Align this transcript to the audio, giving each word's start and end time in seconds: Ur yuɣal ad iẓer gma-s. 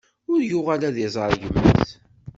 Ur 0.31 0.39
yuɣal 0.49 0.81
ad 0.89 0.97
iẓer 1.05 1.31
gma-s. 1.41 1.87